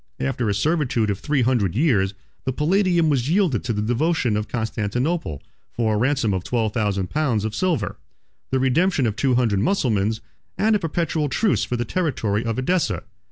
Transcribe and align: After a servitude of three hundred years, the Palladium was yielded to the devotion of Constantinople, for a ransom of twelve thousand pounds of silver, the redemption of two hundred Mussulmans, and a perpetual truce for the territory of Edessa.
After 0.19 0.49
a 0.49 0.55
servitude 0.55 1.11
of 1.11 1.19
three 1.19 1.43
hundred 1.43 1.75
years, 1.75 2.15
the 2.43 2.51
Palladium 2.51 3.07
was 3.07 3.29
yielded 3.29 3.63
to 3.65 3.71
the 3.71 3.83
devotion 3.83 4.35
of 4.35 4.47
Constantinople, 4.47 5.43
for 5.71 5.93
a 5.93 5.97
ransom 5.97 6.33
of 6.33 6.43
twelve 6.43 6.73
thousand 6.73 7.11
pounds 7.11 7.45
of 7.45 7.53
silver, 7.53 7.97
the 8.49 8.57
redemption 8.59 9.05
of 9.05 9.15
two 9.15 9.35
hundred 9.35 9.59
Mussulmans, 9.59 10.19
and 10.57 10.75
a 10.75 10.79
perpetual 10.79 11.29
truce 11.29 11.63
for 11.63 11.77
the 11.77 11.85
territory 11.85 12.43
of 12.43 12.57
Edessa. 12.57 13.03